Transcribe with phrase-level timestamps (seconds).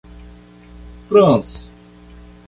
[1.11, 1.51] trans